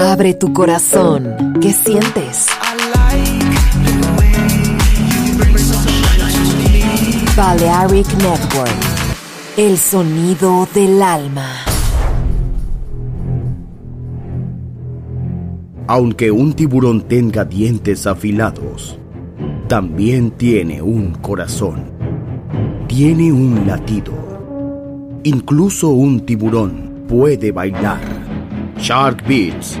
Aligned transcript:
Abre 0.00 0.32
tu 0.34 0.52
corazón. 0.52 1.58
¿Qué 1.60 1.72
sientes? 1.72 2.46
Balearic 7.36 8.06
Network. 8.18 8.70
El 9.56 9.76
sonido 9.76 10.68
del 10.72 11.02
alma. 11.02 11.48
Aunque 15.88 16.30
un 16.30 16.52
tiburón 16.52 17.02
tenga 17.08 17.44
dientes 17.44 18.06
afilados, 18.06 18.96
también 19.66 20.30
tiene 20.30 20.80
un 20.80 21.14
corazón. 21.14 21.90
Tiene 22.86 23.32
un 23.32 23.66
latido. 23.66 24.12
Incluso 25.24 25.88
un 25.88 26.20
tiburón 26.20 27.04
puede 27.08 27.50
bailar. 27.50 28.28
Shark 28.80 29.26
Beats, 29.26 29.80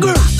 Con 0.00 0.39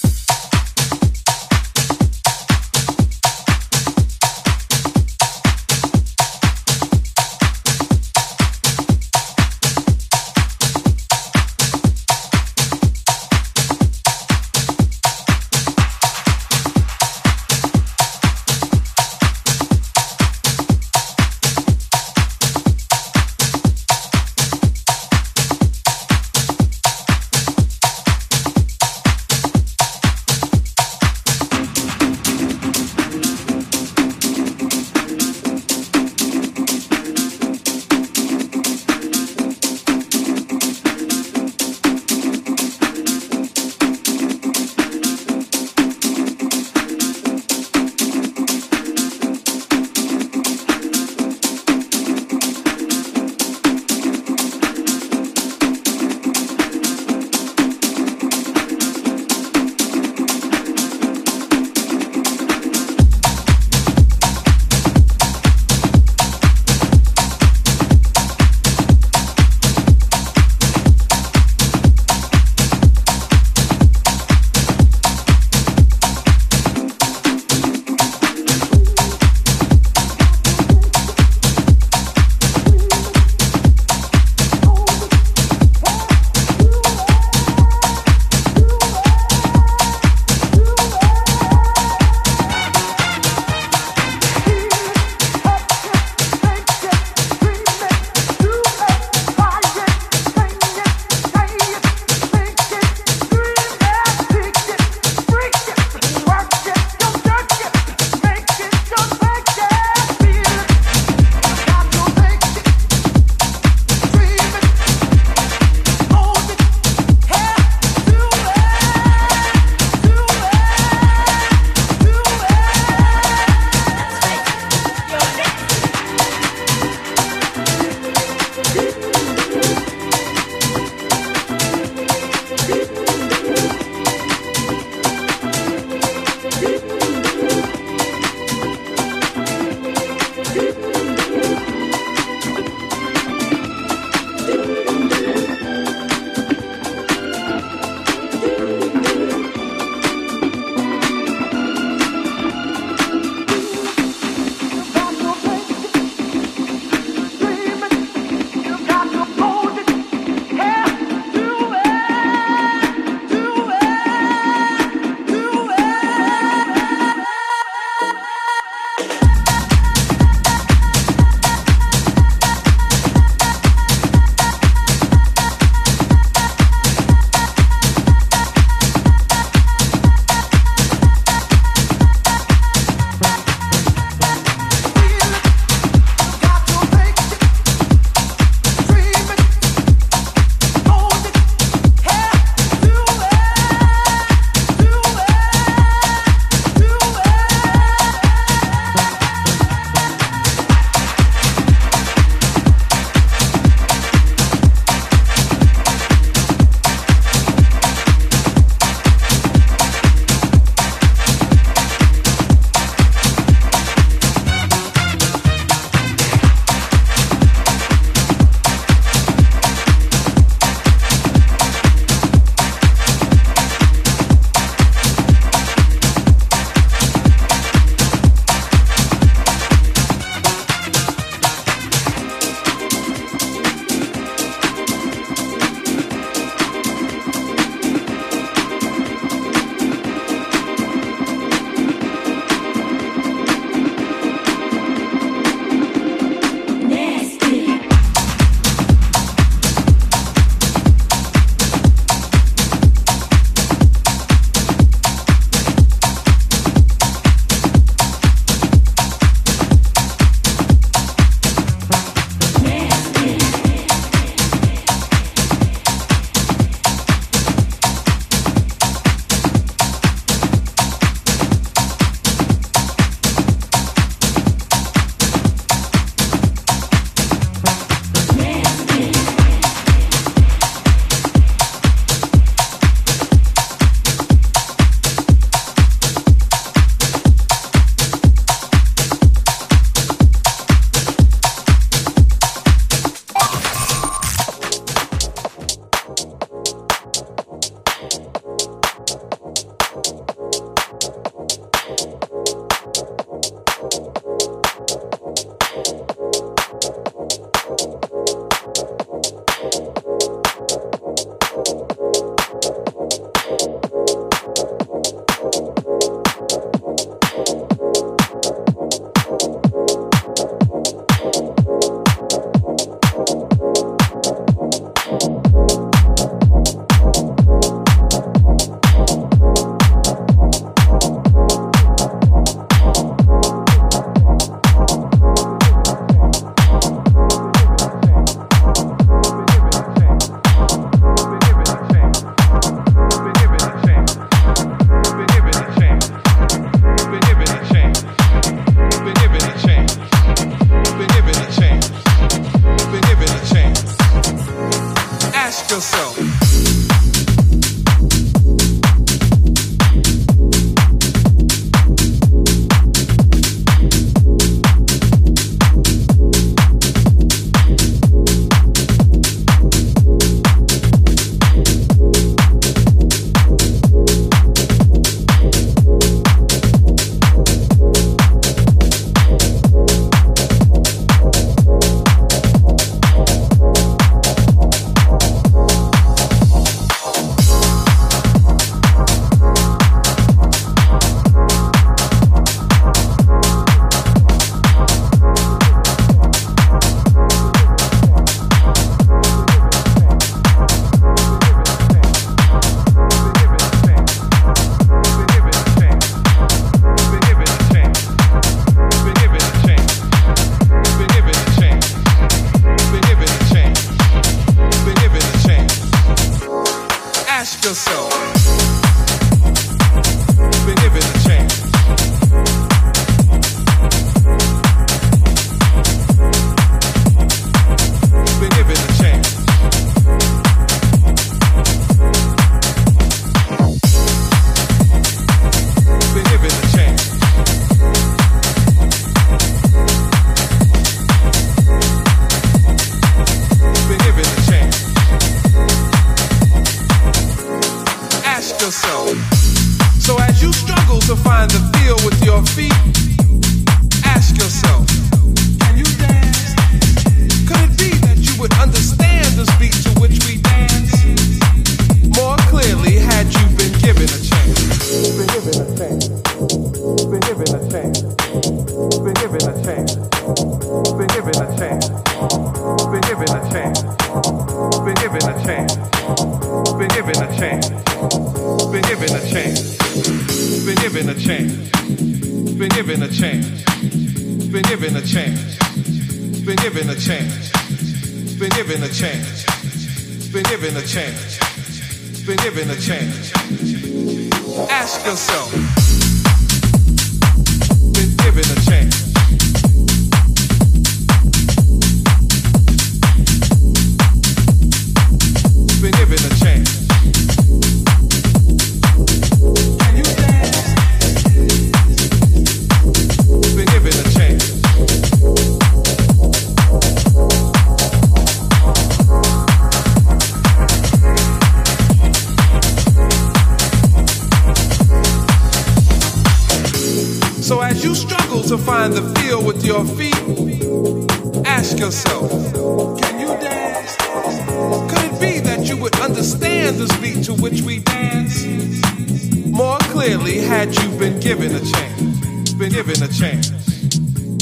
clearly 540.03 540.39
had 540.39 540.73
you 540.75 540.89
been 540.97 541.19
given 541.19 541.53
a 541.53 541.59
chance. 541.59 542.53
Been 542.53 542.71
given 542.71 543.03
a 543.03 543.07
chance. 543.07 543.51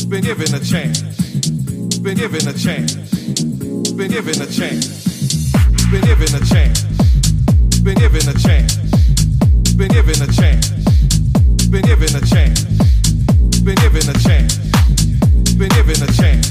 Been 0.05 0.23
given 0.23 0.55
a 0.55 0.59
chance. 0.63 1.01
Been 1.99 2.15
given 2.15 2.47
a 2.47 2.53
chance. 2.53 2.95
Been 3.91 4.09
given 4.09 4.39
a 4.39 4.47
chance. 4.47 4.87
Been 5.91 6.01
given 6.07 6.31
a 6.33 6.39
chance. 6.47 6.79
Been 7.83 7.97
given 7.99 8.23
a 8.29 8.33
chance. 8.39 8.79
Been 9.75 9.89
given 9.91 10.21
a 10.23 10.27
chance. 10.31 10.69
Been 11.67 11.83
given 11.83 12.15
a 12.15 12.21
chance. 12.23 12.63
Been 13.59 13.75
given 13.75 14.07
a 14.07 14.15
chance. 14.23 14.55
Been 15.59 15.69
given 15.75 15.99
a 15.99 16.07
chance. 16.07 16.47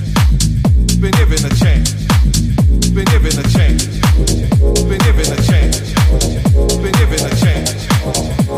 Been 1.00 1.12
given 1.16 1.46
a 1.46 1.50
chance. 1.56 1.88
Been 2.92 3.06
given 3.08 3.38
a 3.40 3.48
chance. 3.48 3.88
Been 4.84 5.00
given 5.00 5.32
a 5.32 5.40
chance. 5.48 5.94
Been 6.82 6.92
given 6.92 7.26
a 7.26 7.36
chance. 7.36 8.57